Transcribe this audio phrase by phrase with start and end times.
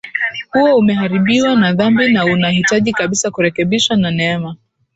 [0.51, 4.55] huo umeharibiwa na dhambi na unahitaji kabisa kurekebishwa na neema